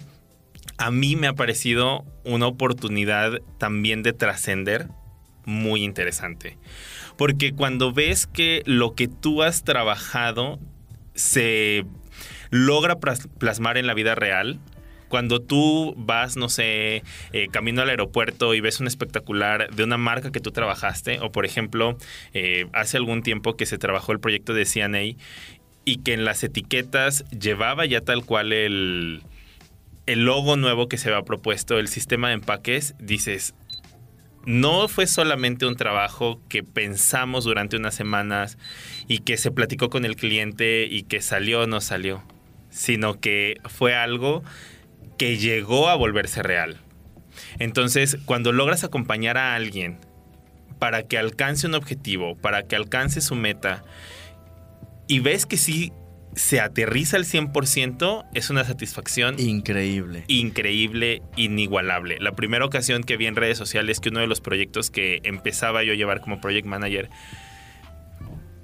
[0.78, 4.88] a mí me ha parecido una oportunidad también de trascender
[5.46, 6.58] muy interesante.
[7.18, 10.60] Porque cuando ves que lo que tú has trabajado
[11.16, 11.86] se
[12.54, 14.60] logra plasmar en la vida real,
[15.10, 19.98] cuando tú vas, no sé, eh, camino al aeropuerto y ves un espectacular de una
[19.98, 21.98] marca que tú trabajaste, o por ejemplo,
[22.36, 25.18] eh, hace algún tiempo que se trabajó el proyecto de CNA
[25.84, 29.24] y que en las etiquetas llevaba ya tal cual el,
[30.06, 33.56] el logo nuevo que se había propuesto, el sistema de empaques, dices,
[34.46, 38.60] no fue solamente un trabajo que pensamos durante unas semanas
[39.08, 42.24] y que se platicó con el cliente y que salió o no salió,
[42.74, 44.44] sino que fue algo
[45.18, 46.78] que llegó a volverse real.
[47.60, 50.00] Entonces, cuando logras acompañar a alguien
[50.80, 53.84] para que alcance un objetivo, para que alcance su meta,
[55.08, 55.94] y ves que sí
[56.36, 60.24] se aterriza al 100%, es una satisfacción increíble.
[60.28, 62.18] Increíble, inigualable.
[62.20, 65.84] La primera ocasión que vi en redes sociales que uno de los proyectos que empezaba
[65.84, 67.10] yo a llevar como project manager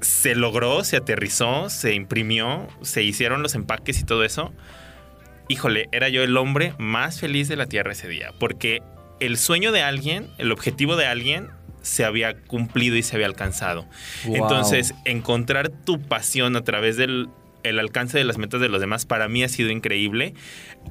[0.01, 4.53] se logró, se aterrizó, se imprimió, se hicieron los empaques y todo eso
[5.49, 8.81] híjole, era yo el hombre más feliz de la Tierra ese día, porque
[9.19, 11.49] el sueño de alguien, el objetivo de alguien,
[11.81, 13.85] se había cumplido y se había alcanzado.
[14.25, 17.29] Entonces, encontrar tu pasión a través del
[17.63, 20.33] alcance de las metas de los demás para mí ha sido increíble.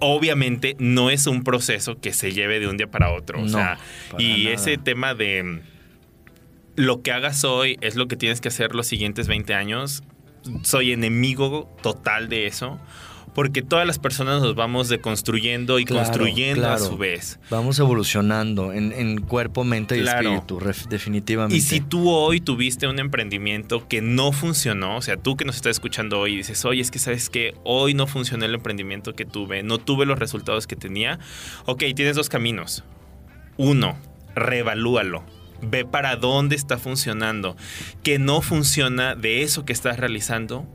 [0.00, 3.40] Obviamente no es un proceso que se lleve de un día para otro.
[3.40, 3.78] O sea,
[4.18, 5.62] y ese tema de
[6.78, 10.04] lo que hagas hoy es lo que tienes que hacer los siguientes 20 años.
[10.62, 12.78] Soy enemigo total de eso
[13.34, 17.38] porque todas las personas nos vamos deconstruyendo y construyendo a su vez.
[17.50, 21.56] Vamos evolucionando en, cuerpo, mente y espíritu, definitivamente.
[21.56, 25.56] Y si tú hoy tuviste un emprendimiento que no funcionó, o sea, tú que nos
[25.56, 29.14] estás escuchando hoy y dices, oye, es que sabes que hoy no funcionó el emprendimiento
[29.14, 31.18] que tuve, no tuve los resultados que tenía,
[31.66, 32.82] ok, tienes dos caminos.
[33.56, 33.98] Uno,
[34.34, 37.56] reevalúalo ve para dónde está funcionando,
[38.02, 40.66] que no funciona de eso que estás realizando.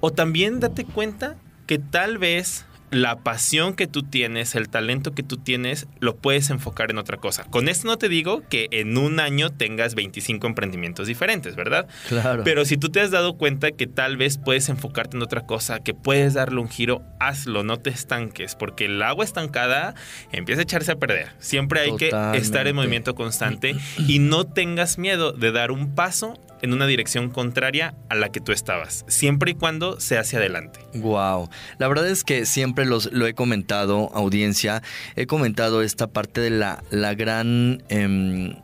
[0.00, 5.22] O también date cuenta que tal vez la pasión que tú tienes, el talento que
[5.22, 7.44] tú tienes, lo puedes enfocar en otra cosa.
[7.44, 11.86] Con esto no te digo que en un año tengas 25 emprendimientos diferentes, ¿verdad?
[12.08, 12.42] Claro.
[12.44, 15.80] Pero si tú te has dado cuenta que tal vez puedes enfocarte en otra cosa,
[15.80, 19.94] que puedes darle un giro, hazlo, no te estanques, porque el agua estancada
[20.32, 21.28] empieza a echarse a perder.
[21.38, 26.34] Siempre hay que estar en movimiento constante y no tengas miedo de dar un paso
[26.62, 30.80] en una dirección contraria a la que tú estabas, siempre y cuando se hacia adelante.
[30.94, 31.48] Wow.
[31.78, 34.82] La verdad es que siempre los, lo he comentado, audiencia,
[35.16, 37.82] he comentado esta parte de la, la gran.
[37.88, 38.54] Em,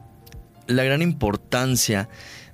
[0.67, 2.09] la gran importancia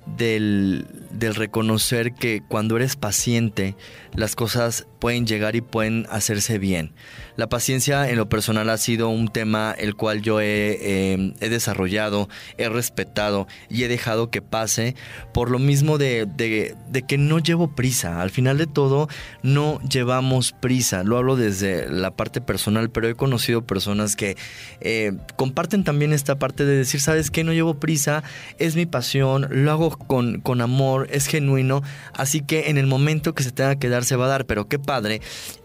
[0.05, 3.75] del, del reconocer que cuando eres paciente,
[4.13, 6.93] las cosas pueden llegar y pueden hacerse bien.
[7.35, 12.29] La paciencia en lo personal ha sido un tema el cual yo he, em, desarrollado,
[12.57, 14.95] he respetado y he dejado que pase
[15.33, 16.29] por lo mismo de,
[17.05, 18.21] que no llevo prisa.
[18.21, 19.09] Al final de todo,
[19.41, 21.03] no llevamos prisa.
[21.03, 24.37] Lo hablo desde la parte personal, pero he conocido personas que
[24.79, 27.43] eh, comparten también esta parte de decir, ¿sabes qué?
[27.43, 28.23] No llevo prisa,
[28.57, 31.81] es mi pasión, lo hago con, con amor, es genuino,
[32.13, 34.69] así que en el momento que se tenga que dar se va a dar, pero
[34.69, 34.79] qué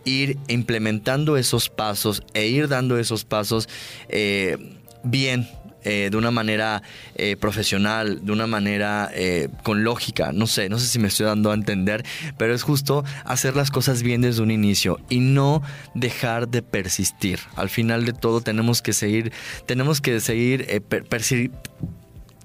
[0.05, 3.69] ir implementando esos pasos e ir dando esos pasos
[4.09, 4.57] eh,
[5.05, 5.49] bien,
[5.85, 6.83] eh, de una manera
[7.14, 9.11] eh, profesional, de una manera
[9.62, 10.33] con lógica.
[10.33, 12.05] No sé, no sé si me estoy dando a entender,
[12.37, 15.62] pero es justo hacer las cosas bien desde un inicio y no
[15.95, 17.38] dejar de persistir.
[17.55, 19.33] Al final de todo tenemos que seguir,
[19.67, 20.67] tenemos que seguir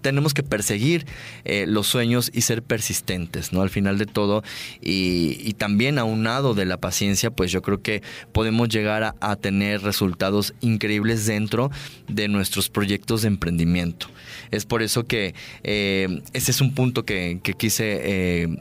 [0.04, 1.08] tenemos que perseguir
[1.46, 3.63] eh, los sueños y ser persistentes, ¿no?
[3.63, 4.44] Al final de todo,
[4.82, 8.02] y, también aunado de la paciencia, pues yo creo que
[8.34, 11.72] podemos llegar a, tener resultados increíbles dentro
[12.08, 14.08] de nuestros proyectos de emprendimiento.
[14.52, 18.58] Es por eso que eh, ese es un punto que, quise eh,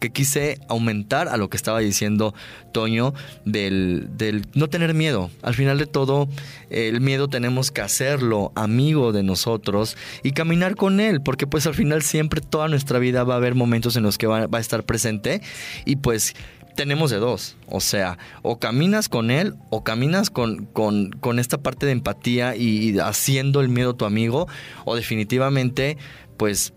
[0.00, 2.34] que quise aumentar a lo que estaba diciendo
[2.72, 3.12] Toño
[3.44, 5.30] del, del no tener miedo.
[5.42, 6.28] Al final de todo,
[6.70, 11.74] el miedo tenemos que hacerlo amigo de nosotros y caminar con él, porque pues al
[11.74, 14.84] final siempre toda nuestra vida va a haber momentos en los que va, a estar
[14.84, 15.42] presente
[15.84, 16.34] y pues
[16.74, 17.56] tenemos de dos.
[17.66, 22.98] O sea, o caminas con él o caminas con, con, esta parte de empatía y,
[22.98, 24.48] haciendo el miedo tu amigo,
[24.84, 25.98] o definitivamente,
[26.36, 26.72] pues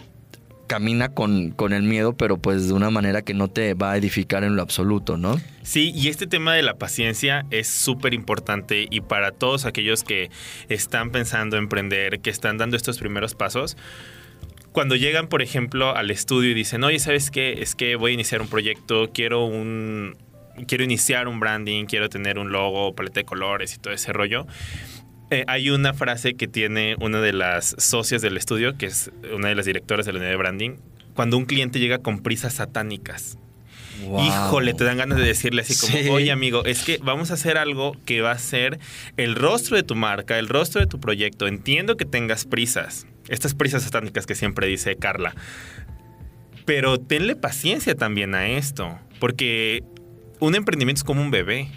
[0.67, 3.97] camina con, con, el miedo, pero pues de una manera que no te va a
[3.97, 5.39] edificar en lo absoluto, ¿no?
[5.63, 10.29] Sí, y este tema de la paciencia es súper importante y para todos aquellos que
[10.69, 13.77] están pensando emprender, que están dando estos primeros pasos,
[14.71, 17.61] cuando llegan, por ejemplo, al estudio y dicen, oye, ¿sabes qué?
[17.61, 20.17] Es que voy a iniciar un proyecto, quiero un...
[20.67, 24.47] Quiero iniciar un branding, quiero tener un logo, paleta de colores y todo ese rollo
[25.31, 29.49] eh, hay una frase que tiene una de las socias del estudio, que es una
[29.49, 30.71] de las directoras de la unidad de branding,
[31.15, 33.37] cuando un cliente llega con prisas satánicas.
[34.01, 37.57] Híjole, te dan ganas de decirle así como, oye amigo, es que vamos a hacer
[37.57, 38.77] algo que va a ser
[39.15, 41.47] el rostro de tu marca, el rostro de tu proyecto.
[41.47, 45.33] Entiendo que tengas prisas, estas prisas satánicas que siempre dice Carla,
[46.65, 49.83] pero tenle paciencia también a esto, porque
[50.39, 51.69] un emprendimiento es como un bebé.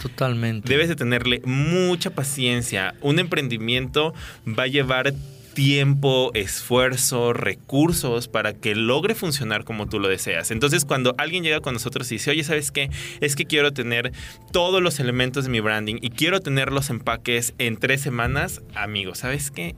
[0.00, 0.68] Totalmente.
[0.68, 2.94] Debes de tenerle mucha paciencia.
[3.00, 4.14] Un emprendimiento
[4.46, 5.12] va a llevar
[5.54, 10.50] tiempo, esfuerzo, recursos para que logre funcionar como tú lo deseas.
[10.50, 12.88] Entonces, cuando alguien llega con nosotros y dice, oye, ¿sabes qué?
[13.20, 14.12] Es que quiero tener
[14.52, 19.14] todos los elementos de mi branding y quiero tener los empaques en tres semanas, amigo,
[19.14, 19.74] ¿sabes qué?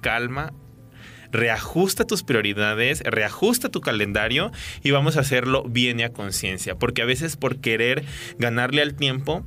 [0.00, 0.52] Calma,
[1.30, 6.74] reajusta tus prioridades, reajusta tu calendario y vamos a hacerlo bien y a conciencia.
[6.76, 8.04] Porque a veces por querer
[8.38, 9.44] ganarle al tiempo,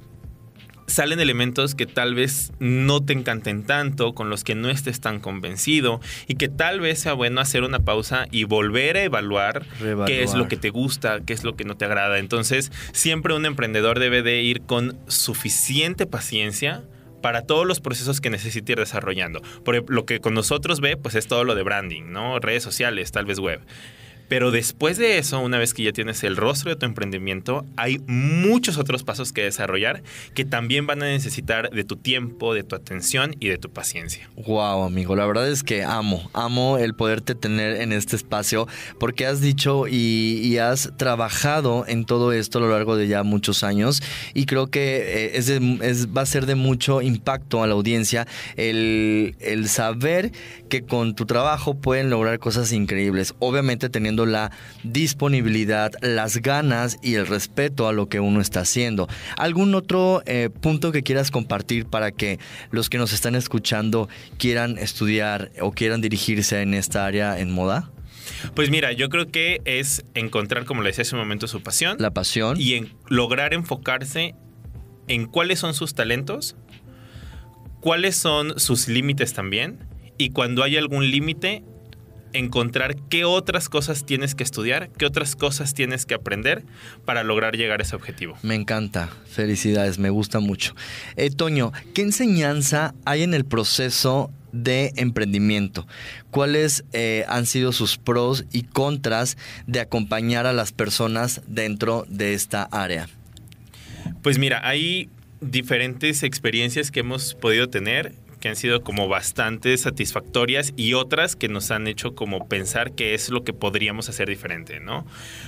[0.88, 5.20] salen elementos que tal vez no te encanten tanto, con los que no estés tan
[5.20, 9.66] convencido y que tal vez sea bueno hacer una pausa y volver a evaluar
[10.06, 12.20] qué es lo que te gusta, qué es lo que no te agrada.
[12.20, 16.84] Entonces, siempre un emprendedor debe de ir con suficiente paciencia
[17.22, 19.42] para todos los procesos que necesite ir desarrollando.
[19.64, 22.40] Por lo que con nosotros ve, pues es todo lo de branding, ¿no?
[22.40, 23.62] Redes sociales, tal vez web.
[24.28, 28.00] Pero después de eso, una vez que ya tienes el rostro de tu emprendimiento, hay
[28.08, 32.76] muchos otros pasos que desarrollar que también van a necesitar de tu tiempo, de tu
[32.76, 34.30] atención y de tu paciencia.
[34.36, 38.68] Wow, amigo, la verdad es que amo, amo el poderte tener en este espacio
[39.00, 43.62] porque has dicho y, has trabajado en todo esto a lo largo de ya muchos
[43.64, 44.02] años
[44.34, 49.36] y creo que eh, es, va a ser de mucho impacto a la audiencia el,
[49.42, 50.32] el saber
[50.70, 53.36] que con tu trabajo pueden lograr cosas increíbles.
[53.40, 54.52] Obviamente teniendo la
[54.84, 59.08] disponibilidad, las ganas y el respeto a lo que uno está haciendo.
[59.36, 62.40] ¿Algún otro eh, punto que quieras compartir para que
[62.72, 67.92] los que nos están escuchando quieran estudiar o quieran dirigirse en esta área en moda?
[68.54, 71.98] Pues mira, yo creo que es encontrar, como le decía hace un momento, su pasión.
[72.00, 72.60] La pasión.
[72.60, 74.36] Y en lograr enfocarse
[75.08, 76.56] en cuáles son sus talentos,
[77.82, 79.88] cuáles son sus límites también.
[80.18, 81.64] Y cuando hay algún límite,
[82.38, 86.64] encontrar qué otras cosas tienes que estudiar, qué otras cosas tienes que aprender
[87.06, 88.38] para lograr llegar a ese objetivo.
[88.44, 90.76] Me encanta, felicidades, me gusta mucho.
[91.16, 95.88] Eh, Toño, ¿qué enseñanza hay en el proceso de emprendimiento?
[96.32, 102.34] ¿Cuáles eh, han sido sus pros y contras de acompañar a las personas dentro de
[102.34, 103.08] esta área?
[104.22, 105.10] Pues mira, hay
[105.42, 108.14] diferentes experiencias que hemos podido tener
[108.46, 113.16] que han sido como bastante satisfactorias y otras que nos han hecho como pensar que
[113.16, 115.04] es lo que podríamos hacer diferente, ¿no?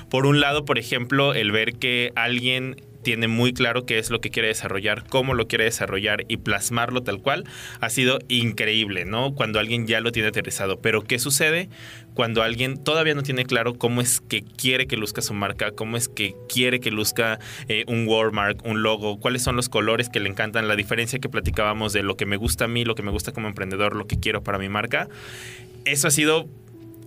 [0.10, 4.22] Por un lado, por ejemplo, el ver que alguien tiene muy claro qué es lo
[4.22, 7.46] que quiere desarrollar, cómo lo quiere desarrollar y plasmarlo tal cual,
[7.80, 9.34] ha sido increíble, ¿no?
[9.34, 10.80] Cuando alguien ya lo tiene aterrizado.
[10.80, 11.70] Pero ¿qué sucede
[12.14, 15.98] cuando alguien todavía no tiene claro cómo es que quiere que luzca su marca, cómo
[15.98, 20.20] es que quiere que luzca eh, un wordmark, un logo, cuáles son los colores que
[20.20, 23.04] le encantan, la diferencia que platicábamos de lo que me gusta a mí, lo que
[23.04, 25.10] me gusta como emprendedor, lo que quiero para mi marca?
[25.86, 26.50] Eso ha sido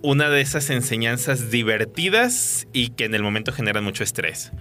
[0.01, 4.51] una de esas enseñanzas divertidas y que en el momento generan mucho estrés.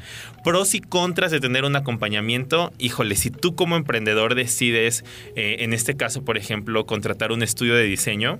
[0.44, 5.04] Pros y contras de tener un acompañamiento, híjole, si tú como emprendedor decides,
[5.36, 8.38] eh, en este caso, por ejemplo, contratar un estudio de diseño,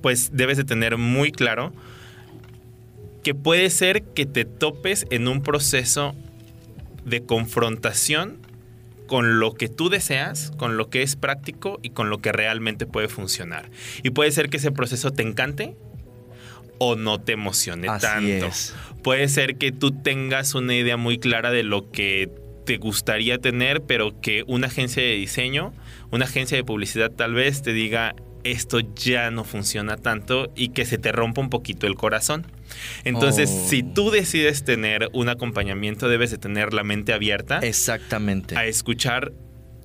[0.00, 1.72] pues debes de tener muy claro
[3.22, 6.14] que puede ser que te topes en un proceso
[7.04, 8.38] de confrontación
[9.10, 12.86] con lo que tú deseas, con lo que es práctico y con lo que realmente
[12.86, 13.68] puede funcionar.
[14.04, 15.74] Y puede ser que ese proceso te encante
[16.78, 18.50] o no te emocione tanto.
[19.02, 22.30] Puede ser que tú tengas una idea muy clara de lo que
[22.64, 25.72] te gustaría tener, pero que una agencia de diseño,
[26.12, 28.14] una agencia de publicidad tal vez te diga
[28.44, 32.46] esto ya no funciona tanto y que se te rompa un poquito el corazón.
[33.04, 33.68] Entonces, oh.
[33.68, 37.58] si tú decides tener un acompañamiento, debes de tener la mente abierta.
[37.58, 38.56] Exactamente.
[38.56, 39.32] A escuchar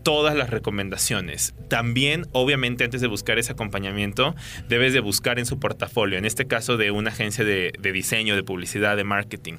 [0.06, 1.56] todas las recomendaciones.
[1.68, 4.36] También, obviamente, antes de buscar ese acompañamiento,
[4.70, 8.43] debes de buscar en su portafolio, en este caso de una agencia de, diseño, de
[8.43, 9.56] publicidad, de marketing.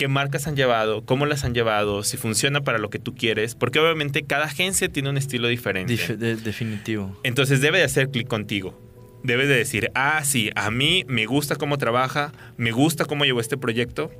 [0.00, 1.04] ¿Qué marcas han llevado?
[1.04, 2.02] ¿Cómo las han llevado?
[2.04, 3.54] Si funciona para lo que tú quieres.
[3.54, 5.94] Porque obviamente cada agencia tiene un estilo diferente.
[6.16, 7.20] definitivo.
[7.22, 8.74] Entonces debe de hacer clic contigo
[9.22, 13.38] debes de decir, ah, sí, a mí me gusta cómo trabaja, me gusta cómo llevo
[13.38, 14.10] este proyecto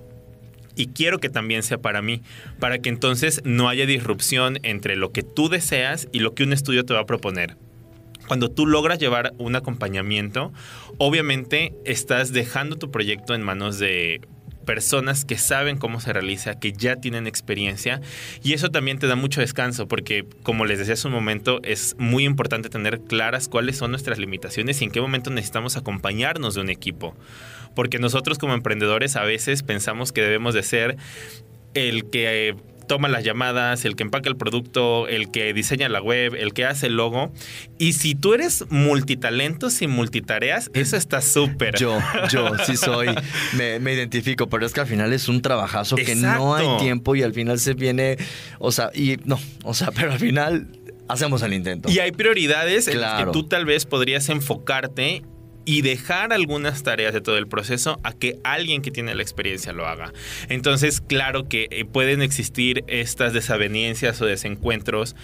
[0.77, 2.21] y quiero que también sea para mí,
[2.59, 6.53] para que entonces no haya disrupción entre lo que tú deseas y lo que un
[6.53, 7.57] estudio te va a proponer.
[8.29, 10.53] Cuando tú logras llevar un acompañamiento,
[10.99, 14.21] obviamente estás dejando tu proyecto en manos de
[14.71, 18.01] personas que saben cómo se realiza, que ya tienen experiencia
[18.41, 21.97] y eso también te da mucho descanso porque como les decía hace un momento es
[21.99, 26.61] muy importante tener claras cuáles son nuestras limitaciones y en qué momento necesitamos acompañarnos de
[26.61, 27.17] un equipo.
[27.75, 30.97] Porque nosotros como emprendedores a veces pensamos que debemos de ser
[31.75, 32.55] el que
[32.91, 36.65] toma las llamadas, el que empaca el producto, el que diseña la web, el que
[36.65, 37.33] hace el logo.
[37.79, 41.79] Y si tú eres multitalentos y multitareas, eso está súper.
[41.79, 42.01] Yo,
[42.33, 43.07] yo sí soy,
[43.57, 47.23] me, identifico, pero es que al final es un trabajazo que no hay tiempo y
[47.23, 48.17] al final se viene,
[48.59, 50.67] o sea, y no, o sea, pero al final
[51.07, 51.89] hacemos el intento.
[51.93, 55.23] Y hay prioridades en las que tú tal vez podrías enfocarte
[55.65, 59.73] y dejar algunas tareas de todo el proceso a que alguien que tiene la experiencia
[59.73, 60.13] lo haga.
[60.49, 65.17] Entonces, claro que eh, pueden existir estas desavenencias o desencuentros,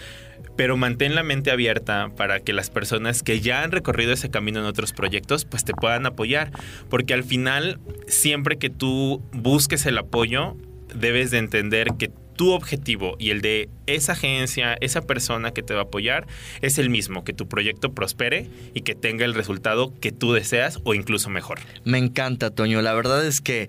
[0.57, 4.61] pero mantén la mente abierta para que las personas que ya han recorrido ese camino
[4.61, 6.51] en otros proyectos, pues te puedan apoyar,
[6.89, 10.57] porque al final, siempre que tú busques el apoyo,
[10.95, 15.75] debes de entender que tu objetivo y el de esa agencia, esa persona que te
[15.75, 16.27] va a apoyar,
[16.61, 20.81] es el mismo, que tu proyecto prospere y que tenga el resultado que tú deseas
[20.85, 21.61] o incluso mejor.
[21.85, 22.83] Me encanta, Toño.
[22.83, 23.69] La verdad es que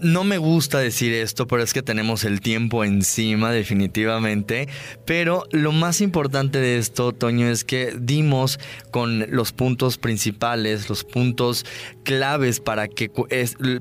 [0.00, 4.68] no me gusta decir esto, pero es que tenemos el tiempo encima, definitivamente.
[5.04, 8.58] Pero lo más importante de esto, Toño, es que dimos
[8.90, 11.66] con los puntos principales, los puntos
[12.04, 13.10] claves para que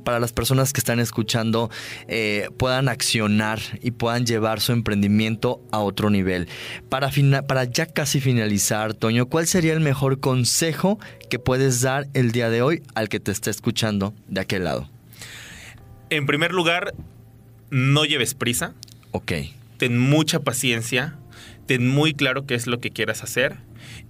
[0.03, 1.70] para las personas que están escuchando
[2.07, 6.47] eh, puedan accionar y puedan llevar su emprendimiento a otro nivel.
[6.89, 7.12] Para,
[7.47, 10.99] para ya casi finalizar, Toño, ¿cuál sería el mejor consejo
[11.30, 14.89] que puedes dar el día de hoy al que te está escuchando de aquel lado?
[16.10, 16.93] En primer lugar,
[17.70, 18.74] no lleves prisa.
[19.12, 19.34] Ok.
[19.78, 21.16] Ten mucha paciencia.
[21.68, 23.57] Ten muy claro qué es lo que quieras hacer.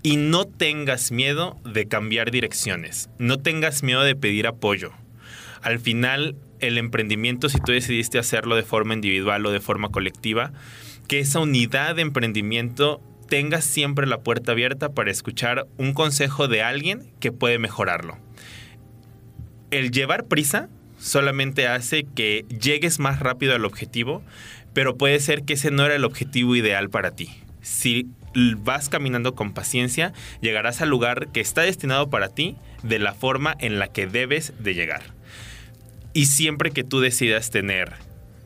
[0.02, 3.10] Y no tengas miedo de cambiar direcciones.
[3.18, 4.92] No tengas miedo de pedir apoyo.
[5.62, 10.52] Al final, el emprendimiento, si tú decidiste hacerlo de forma individual o de forma colectiva,
[11.08, 16.64] que esa unidad de emprendimiento tenga siempre la puerta abierta para escuchar un consejo de
[16.64, 18.18] alguien que puede mejorarlo.
[19.72, 24.24] El llevar prisa solamente hace que llegues más rápido al objetivo,
[24.74, 27.30] pero puede ser que ese no era el objetivo ideal para ti.
[27.62, 28.08] Si
[28.58, 33.56] vas caminando con paciencia, llegarás al lugar que está destinado para ti de la forma
[33.60, 35.19] en la que debes de llegar.
[36.14, 37.94] Y siempre que tú decidas tener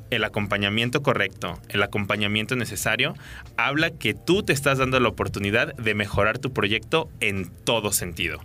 [0.09, 3.15] el acompañamiento correcto, el acompañamiento necesario,
[3.57, 8.39] habla que tú te estás dando la oportunidad de mejorar tu proyecto en todo sentido.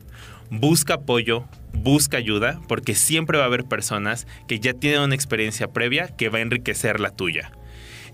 [0.51, 1.45] Busca apoyo,
[1.75, 6.31] busca ayuda, porque siempre va a haber personas que ya tienen una experiencia previa que
[6.31, 7.53] va a enriquecer la tuya.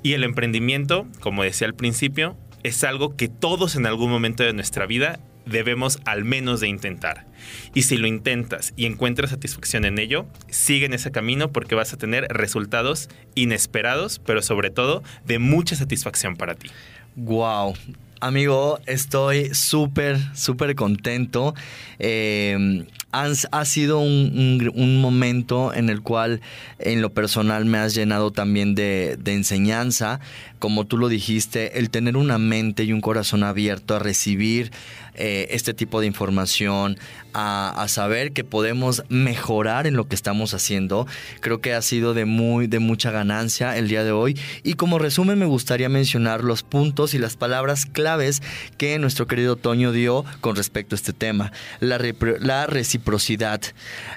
[0.02, 4.52] Y el emprendimiento, como decía al principio, es algo que todos en algún momento de
[4.52, 7.26] nuestra vida debemos al menos de intentar.
[7.74, 11.92] Y si lo intentas y encuentras satisfacción en ello, sigue en ese camino porque vas
[11.92, 16.70] a tener resultados inesperados, pero sobre todo de mucha satisfacción para ti.
[17.16, 17.74] Wow,
[18.20, 21.55] amigo, estoy súper, súper contento.
[21.99, 26.40] Eh, ha sido un, momento en el cual
[26.78, 30.20] en lo personal me has llenado también de, de, enseñanza,
[30.58, 34.72] como tú lo dijiste, el tener una mente y un corazón abierto a recibir
[35.16, 36.98] eh, este tipo de información,
[37.34, 41.06] a, saber que podemos mejorar en lo que estamos haciendo.
[41.40, 44.36] Creo que ha sido de, muy, de mucha ganancia el día de hoy.
[44.64, 48.42] Y como resumen me gustaría mencionar los puntos y las palabras claves
[48.76, 51.52] que nuestro querido Toño dio con respecto a este tema.
[51.78, 52.00] La,
[52.40, 53.03] la reciprocidad,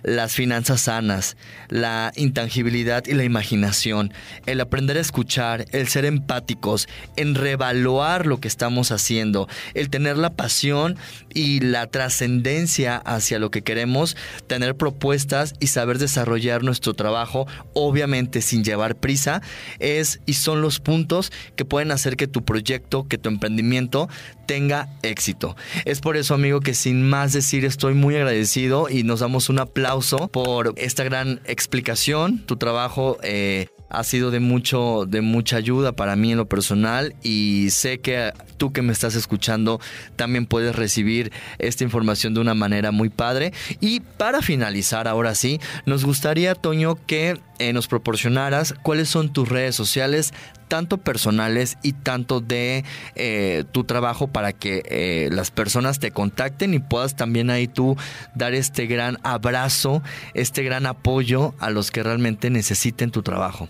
[0.03, 1.37] las finanzas sanas,
[1.69, 4.13] la intangibilidad y la imaginación,
[4.45, 10.17] el aprender a escuchar, el ser empáticos, en reevaluar lo que estamos haciendo, el tener
[10.17, 10.97] la pasión
[11.33, 14.17] y la trascendencia hacia lo que queremos,
[14.47, 19.41] tener propuestas y saber desarrollar nuestro trabajo, obviamente sin llevar prisa,
[19.79, 24.09] es y son los puntos que pueden hacer que tu proyecto, que tu emprendimiento
[24.45, 25.55] tenga éxito.
[25.85, 29.59] Es por eso, amigo, que sin más decir, estoy muy agradecido y nos damos un
[29.59, 32.39] aplauso por esta gran explicación.
[32.45, 37.15] Tu trabajo eh, ha sido de mucho de mucha ayuda para mí en lo personal
[37.23, 39.79] y sé que tú que me estás escuchando
[40.15, 45.59] también puedes recibir esta información de una manera muy padre y para finalizar ahora sí
[45.85, 50.33] nos gustaría Toño que eh, nos proporcionaras cuáles son tus redes sociales
[50.67, 52.83] tanto personales y tanto de
[53.15, 57.95] eh, tu trabajo para que eh, las personas te contacten y puedas también ahí tú
[58.35, 60.01] dar este gran abrazo,
[60.33, 63.69] este gran apoyo a los que realmente necesiten tu trabajo.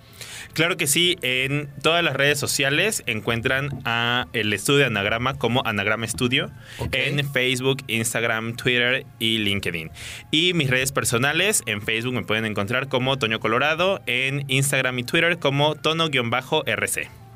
[0.58, 5.62] Claro que sí, en todas las redes sociales encuentran a el estudio de Anagrama como
[5.64, 6.49] Anagrama Studio
[6.93, 9.91] en Facebook, Instagram, Twitter y LinkedIn.
[10.32, 15.03] Y mis redes personales en Facebook me pueden encontrar como Toño Colorado, en Instagram y
[15.03, 17.26] Twitter como tono-rc.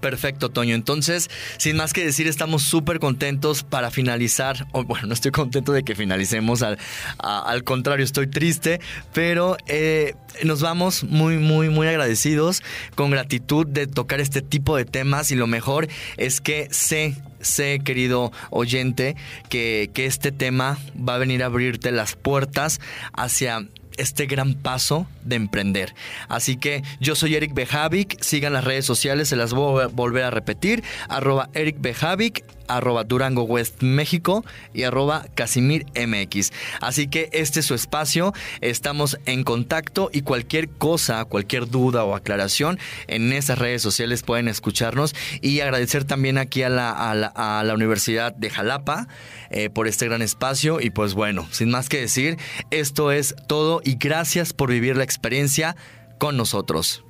[0.00, 0.74] Perfecto, Toño.
[0.74, 4.66] Entonces, sin más que decir, estamos súper contentos para finalizar.
[4.72, 6.78] bueno, no estoy contento de que finalicemos, al,
[7.18, 8.80] al contrario, estoy triste,
[9.12, 12.62] pero eh, nos vamos muy, muy, muy agradecidos,
[12.94, 17.80] con gratitud de tocar este tipo de temas y lo mejor es que sé sé,
[17.84, 19.14] querido oyente,
[19.48, 22.80] que, que, este tema va a venir a abrirte las puertas
[23.12, 25.94] hacia este gran paso de emprender.
[26.28, 30.24] Así que yo soy Eric Bejavic, sigan las redes sociales, se las voy a volver
[30.24, 36.52] a repetir, arroba Eric Bejavic, arroba Durango West México y arroba Casimir MX.
[36.80, 42.14] Así que este es su espacio, estamos en contacto y cualquier cosa, cualquier duda o
[42.14, 47.74] aclaración en esas redes sociales pueden escucharnos y agradecer también aquí a la, a la,
[47.76, 49.06] Universidad de Jalapa
[49.50, 52.38] eh, por este gran espacio y pues bueno, sin más que decir,
[52.70, 55.76] esto es todo y gracias por vivir la experiencia
[56.18, 57.04] con nosotros.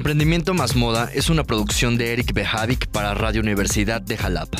[0.00, 4.56] Emprendimiento más moda es una producción de Eric Bejavic para Radio Universidad de Jalapa.